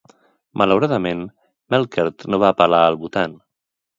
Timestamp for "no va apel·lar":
2.35-2.83